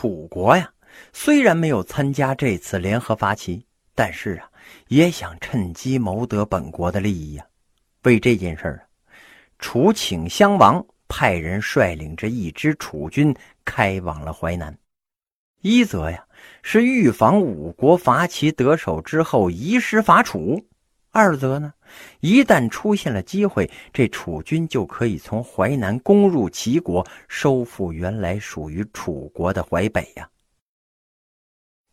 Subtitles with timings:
[0.00, 0.70] 楚国呀，
[1.12, 4.48] 虽然没有参加这次联合伐齐，但是啊，
[4.86, 7.44] 也想趁机谋得本国的利益呀。
[8.04, 8.78] 为这件事啊，
[9.58, 13.34] 楚顷襄王派人率领着一支楚军
[13.64, 14.78] 开往了淮南。
[15.62, 16.24] 一则呀，
[16.62, 20.64] 是预防五国伐齐得手之后移师伐楚；
[21.10, 21.72] 二则呢，
[22.20, 30.28] 一旦出现了机会，这楚军就可以从淮南攻入齐国，收复原来属于楚国的淮北呀。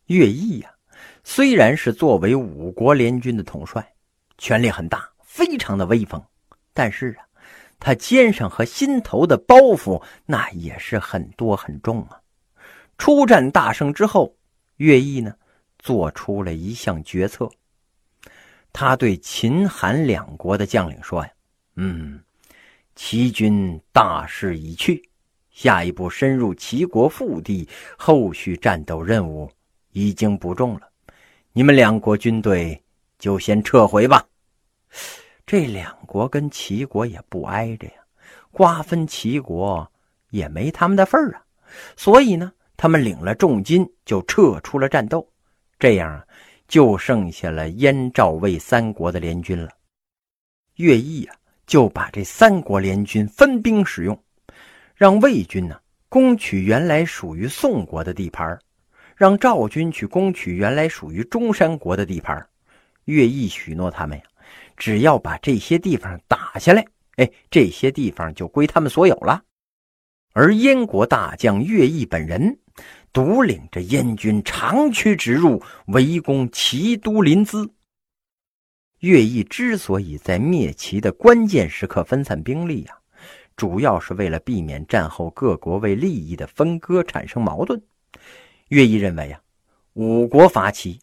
[0.06, 0.70] 乐毅呀，
[1.24, 3.94] 虽然是作为五国联军的统帅，
[4.38, 6.22] 权力很大，非常的威风，
[6.72, 7.24] 但是啊，
[7.80, 12.20] 他肩上和心头的包袱那也是很多很重啊。
[12.98, 14.36] 出战大胜之后，
[14.76, 15.34] 乐毅呢
[15.78, 17.50] 做出了一项决策。
[18.78, 21.30] 他对秦、韩两国的将领说：“呀，
[21.76, 22.20] 嗯，
[22.94, 25.02] 齐军大势已去，
[25.50, 27.66] 下一步深入齐国腹地，
[27.96, 29.50] 后续战斗任务
[29.92, 30.82] 已经不重了。
[31.54, 32.78] 你们两国军队
[33.18, 34.22] 就先撤回吧。
[35.46, 37.94] 这两国跟齐国也不挨着呀，
[38.50, 39.90] 瓜分齐国
[40.28, 41.42] 也没他们的份儿啊。
[41.96, 45.26] 所以呢。”他们领了重金，就撤出了战斗，
[45.78, 46.22] 这样啊，
[46.68, 49.70] 就剩下了燕、赵、魏三国的联军了。
[50.76, 51.34] 乐毅啊，
[51.66, 54.22] 就把这三国联军分兵使用，
[54.94, 58.58] 让魏军呢攻取原来属于宋国的地盘，
[59.16, 62.46] 让赵军去攻取原来属于中山国的地盘。
[63.04, 64.24] 乐毅许诺他们呀，
[64.76, 66.84] 只要把这些地方打下来，
[67.16, 69.42] 哎，这些地方就归他们所有了。
[70.32, 72.58] 而燕国大将乐毅本人。
[73.16, 77.66] 独领着燕军长驱直入，围攻齐都临淄。
[78.98, 82.98] 乐毅之所以在灭齐的关键时刻分散兵力啊，
[83.56, 87.82] 主要是为了避免战后各国为利益的分割产生矛盾。
[88.68, 89.40] 乐毅认为啊，
[89.94, 91.00] 五国伐齐，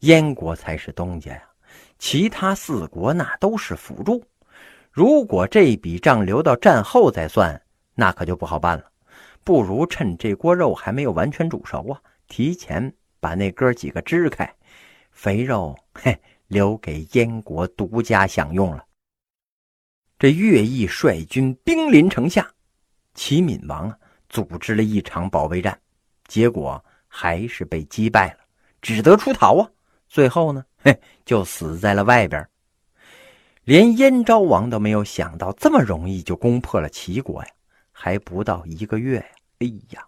[0.00, 1.42] 燕国才是东家呀，
[1.98, 4.22] 其他四国那都是辅助。
[4.92, 7.58] 如果这笔账留到战后再算，
[7.94, 8.84] 那可就不好办了。
[9.48, 14.54] 不如趁这锅肉还没有完全煮熟啊，提前把那哥几个支开，
[15.10, 16.14] 肥肉 嘿
[16.48, 18.84] 留给燕国独家享用了。
[20.18, 22.46] 这乐毅率军兵临城下，
[23.14, 23.98] 齐闵王啊
[24.28, 25.80] 组织了一场保卫战，
[26.26, 28.40] 结果还是被击败了，
[28.82, 29.70] 只得出逃啊。
[30.08, 32.46] 最后呢，嘿就死在了外边。
[33.64, 37.48] 连燕昭王都没有想到这么容易就攻破了齐国呀。
[38.00, 39.26] 还不到一个月呀！
[39.60, 40.06] 哎呀，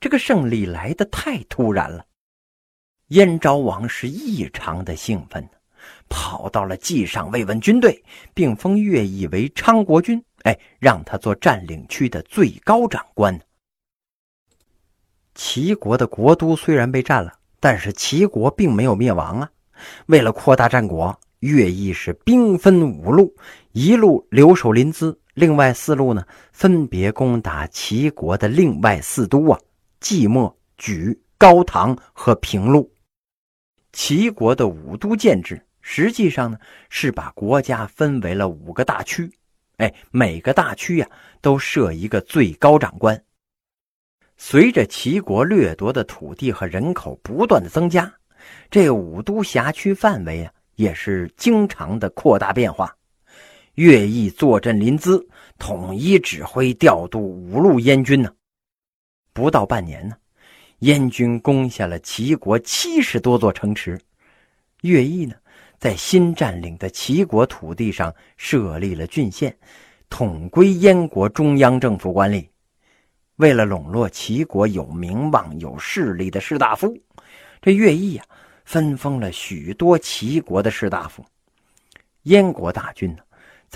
[0.00, 2.06] 这个胜利来得太突然了。
[3.08, 5.48] 燕昭王是异常的兴奋，
[6.08, 8.02] 跑到了稷上慰问军队，
[8.34, 13.38] 并封乐毅为昌国君，哎，让他做占领区的最高长官。
[15.34, 19.50] 齐国的国都虽然被占了，但是齐国并没有灭亡啊。
[20.06, 23.36] 为了扩大战果，乐毅是兵分五路，
[23.72, 25.14] 一路留守临淄。
[25.36, 29.60] 另外四路呢，分别攻打齐国的另外四都啊，
[30.00, 32.90] 即墨、莒、高唐和平陆。
[33.92, 36.58] 齐国的五都建制，实际上呢
[36.88, 39.30] 是把国家分为了五个大区，
[39.76, 41.10] 哎，每个大区呀
[41.42, 43.22] 都设一个最高长官。
[44.38, 48.10] 随着齐国掠夺的土地和人口不断的增加，
[48.70, 52.96] 这五都辖区范围啊也是经常的扩大变化。
[53.76, 55.22] 乐毅坐镇临淄，
[55.58, 58.32] 统一指挥调度五路燕军呢。
[59.34, 60.16] 不到半年呢，
[60.78, 64.00] 燕军攻下了齐国七十多座城池。
[64.80, 65.34] 乐毅呢，
[65.78, 69.54] 在新占领的齐国土地上设立了郡县，
[70.08, 72.48] 统归燕国中央政府管理。
[73.36, 76.96] 为了笼络齐国有名望、有势力的士大夫，
[77.60, 78.24] 这乐毅啊，
[78.64, 81.22] 分封了许多齐国的士大夫。
[82.22, 83.18] 燕国大军呢？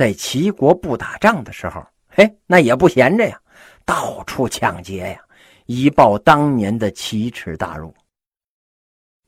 [0.01, 3.39] 在齐国不打仗的时候，嘿，那也不闲着呀，
[3.85, 5.21] 到处抢劫呀，
[5.67, 7.93] 以报当年的奇耻大辱。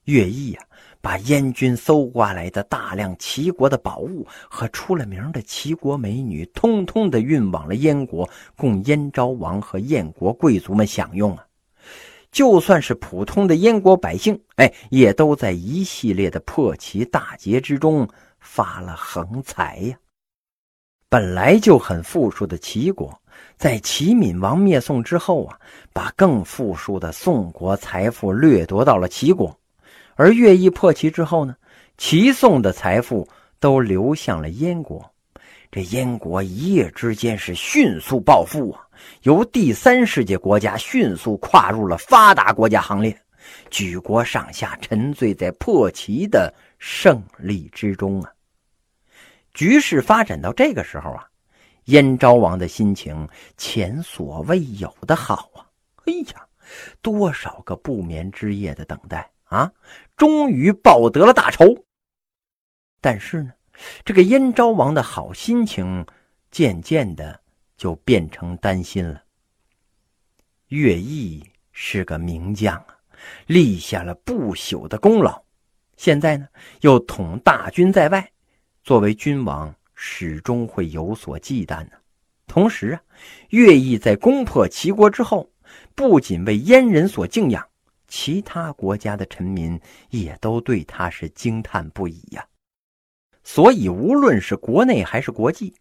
[0.06, 0.62] 乐毅呀，
[1.02, 8.26] 把燕军搜刮来的大量齐国的宝物和出了名的齐国美女，通通的运往了燕国，
[8.56, 11.44] 供燕昭王和燕国贵族们享用啊。
[12.31, 18.08] 就算是普通的燕国百姓，哎，也都在一系列的破齐大捷之中
[18.41, 19.99] 发了横财呀。
[21.12, 23.14] 本来就很富庶的齐国，
[23.59, 25.61] 在齐闵王灭宋之后啊，
[25.93, 29.55] 把更富庶的宋国财富掠夺到了齐国，
[30.14, 31.55] 而乐毅破齐之后呢，
[31.99, 33.29] 齐宋的财富
[33.61, 35.05] 都流向了燕国，
[35.70, 38.81] 这燕国一夜之间是迅速暴富啊，
[39.25, 43.14] 由第三世界国家迅速跨入了发达国家行列，
[43.69, 48.32] 举国上下沉醉在破齐的胜利之中啊。
[49.54, 51.28] 局势发展到这个时候啊，
[51.84, 55.66] 燕昭王的心情前所未有的好啊！
[56.04, 56.46] 哎呀，
[57.00, 59.70] 多少个不眠之夜的等待啊，
[60.16, 61.66] 终于报得了大仇。
[63.00, 63.52] 但是呢，
[64.04, 66.06] 这个燕昭王的好心情
[66.50, 67.40] 渐渐的
[67.76, 69.22] 就变成担心了。
[70.69, 72.96] 乐毅是个名将啊，
[73.46, 75.43] 立下了不朽的功劳，
[75.96, 76.49] 现在呢
[76.81, 78.32] 又统大军在外。
[78.84, 81.93] 作为君王，始终会有所忌惮呢。
[82.49, 83.00] 同时啊，
[83.50, 85.49] 乐毅在攻破齐国之后，
[85.94, 87.64] 不仅为燕人所敬仰，
[88.08, 89.81] 其他国家的臣民
[90.11, 92.44] 也都对他是惊叹不已呀。
[93.44, 95.73] 所以，无论是国内还是国际，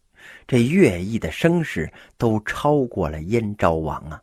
[0.46, 4.22] 这乐毅的声势都超过了燕昭王啊。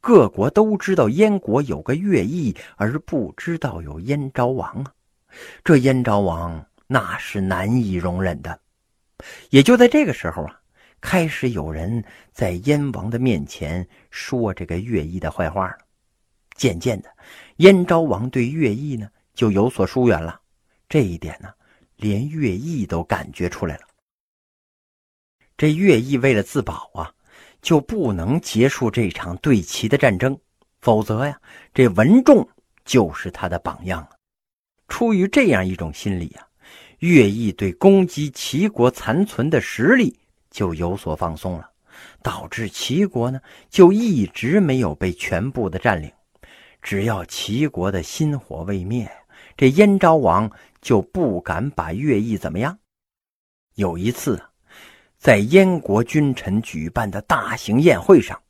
[0.00, 4.92] 各国都知道燕国有个乐毅，而不知道有燕昭王啊。
[5.62, 6.66] 这燕昭王。
[6.86, 8.60] 那是难以容忍的，
[9.50, 10.60] 也就在这个时候啊，
[11.00, 15.78] 开始有人在燕王的面前说这个乐毅的坏话了。
[16.56, 17.10] 渐渐的，
[17.56, 20.40] 燕昭王对乐毅呢就有所疏远了。
[20.88, 21.48] 这一点呢，
[21.96, 23.82] 连乐毅都感觉出来了。
[25.56, 27.12] 这乐毅为了自保啊，
[27.62, 30.38] 就不能结束这场对齐的战争，
[30.80, 31.40] 否则呀，
[31.72, 32.46] 这文仲
[32.84, 34.10] 就是他的榜样了。
[34.86, 36.46] 出于这样一种心理啊。
[37.04, 40.18] 乐毅对攻击齐国残存的实力
[40.50, 41.70] 就有所放松了，
[42.22, 46.10] 导致齐国呢就一直没有被全部的占领。
[46.80, 49.06] 只要齐国的心火未灭，
[49.54, 52.78] 这燕昭王就不敢把乐毅怎么样。
[53.74, 54.42] 有一次，
[55.18, 58.40] 在燕国君臣举办的大型宴会上，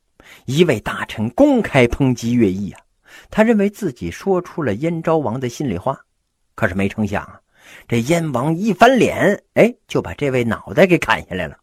[0.47, 2.81] 一位大臣公开抨击乐毅啊，
[3.31, 5.99] 他认为自己说出了燕昭王的心里话，
[6.55, 7.41] 可是没成想啊。
[7.89, 11.59] 这燕王一翻脸，哎，就把这位脑袋给砍下来了。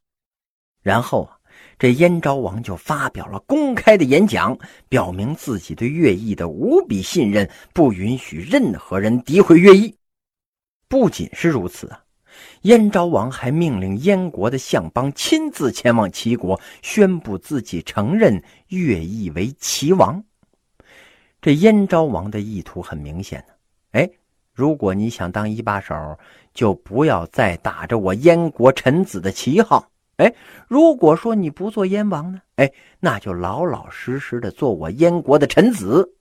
[0.81, 1.37] 然后啊，
[1.77, 4.57] 这燕昭王就发表了公开的演讲，
[4.89, 9.95] 表明自己对乐毅的无比信任，不允许任何人诋毁乐毅。
[10.87, 12.03] 不仅是如此啊，
[12.63, 20.23] 燕昭王还命令燕国的相邦亲自前往齐国，宣布自己承认乐毅为齐王。
[21.41, 23.53] 这燕昭王的意图很明显呢，
[23.91, 24.09] 哎。
[24.53, 26.19] 如果你想当一把手，
[26.53, 29.89] 就不要再打着我燕国臣子的旗号。
[30.17, 30.31] 哎，
[30.67, 32.41] 如果说你不做燕王呢？
[32.57, 36.15] 哎，那就老老实实的做我燕国的臣子。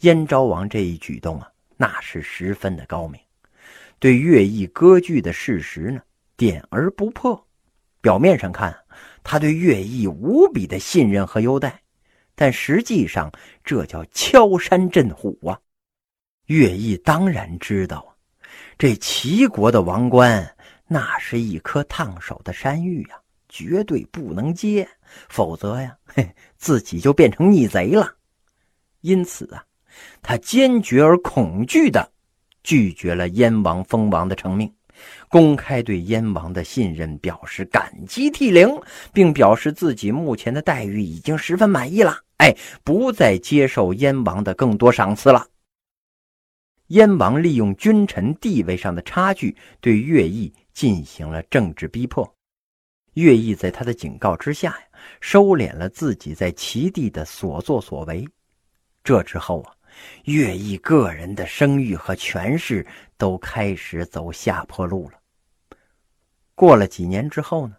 [0.00, 3.18] 燕昭王这一举动啊，那是十分的高明，
[3.98, 6.00] 对乐毅割据的事实呢，
[6.36, 7.46] 点而不破。
[8.02, 8.76] 表面上看，
[9.24, 11.80] 他对乐毅无比的信任和优待，
[12.34, 13.32] 但实际上
[13.64, 15.58] 这叫敲山震虎啊。
[16.46, 18.10] 乐毅当然知道啊，
[18.78, 20.54] 这齐国的王冠
[20.86, 23.16] 那是一颗烫手的山芋呀，
[23.48, 24.88] 绝对不能接，
[25.28, 28.14] 否则呀，嘿，自己就变成逆贼了。
[29.00, 29.64] 因此啊，
[30.22, 32.08] 他坚决而恐惧的
[32.62, 34.72] 拒绝了燕王封王的成命，
[35.28, 38.68] 公开对燕王的信任表示感激涕零，
[39.12, 45.44] 并表示自己目前的待遇已经十分满意了，哎，不再接受燕王的更多赏赐了。
[46.88, 52.30] 燕王利用君臣地位上的差距，对乐毅进行了政治逼迫。
[53.14, 54.86] 乐毅在他的警告之下呀，
[55.20, 58.26] 收敛了自己在齐地的所作所为。
[59.02, 59.72] 这之后啊，
[60.24, 65.18] 乐毅个人的声誉和权势都开始走下坡路了。
[66.54, 67.74] 过了几年之后呢，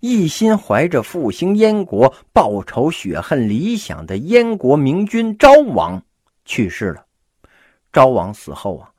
[0.00, 6.02] 一心怀着复兴燕国、报仇雪恨理想的燕国明君昭王
[6.44, 7.06] 去世了。
[7.92, 8.90] 昭王死后啊，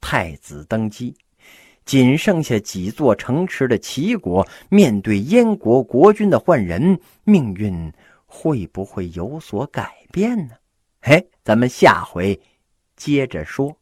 [0.00, 1.14] 太子登基，
[1.84, 7.92] 仅剩下几座城池的齐国，面对燕国国君的换人，命运
[8.26, 10.54] 会不会有所改变呢？
[11.00, 12.40] 哎，咱们下回
[12.96, 13.79] 接着说。